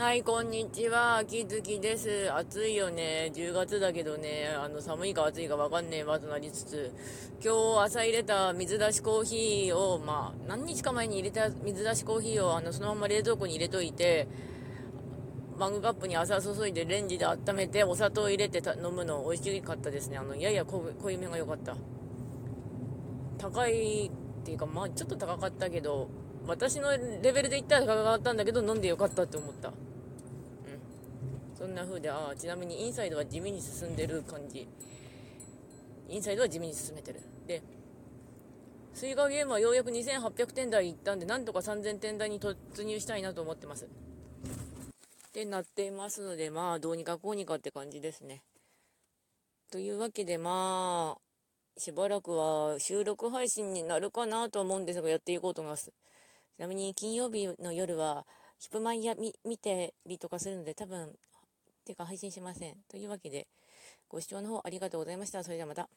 [0.00, 1.18] はい、こんにちは。
[1.18, 2.32] 秋月です。
[2.32, 3.30] 暑いよね。
[3.34, 6.94] 10月だけどね、あの、寒いか暑いかわかんねえわとなりつつ、
[7.44, 14.26] 今日朝入れた水出しコーヒーを、まあ、何日か前に入れた水出しコーヒーを、あの、そのまま冷蔵庫に入れといて、
[15.58, 20.16] マグカップに朝注いでレンジで温めて、お砂糖入れて飲むの美味しかったですね。
[20.16, 21.76] あの、やや濃いめが良かった。
[23.36, 24.10] 高いっ
[24.44, 26.08] ていうか、まあ、ちょっと高かったけど、
[26.46, 29.74] 私のレベルで言ったら高かったんだけど、飲んでよかったって思った。
[31.60, 34.66] そんな風で、ああ、ちなみにインサイドは地味に進んでる感じ。
[36.08, 37.20] インサイドは地味に進めてる。
[37.46, 37.62] で、
[38.94, 43.84] スイカゲームはようやく2800点台いったんで、なんとか3000点台に突入したいなと思ってます。
[43.84, 43.88] っ
[45.32, 48.42] てなっていますので、まあ、どうにかこうにかって感じですね。
[49.70, 55.92] というわけで、まあ、しばらくは収録配信になるかなと思うんですが、やっていこうと思います。
[56.56, 58.26] ちなみに金曜日の夜は、
[58.58, 61.14] ヒップマイヤ見てりとかするので、多分
[61.90, 62.76] てか配信しません。
[62.88, 63.48] というわけで、
[64.08, 65.42] ご視聴の方ありがとうございました。
[65.42, 65.88] それではまた。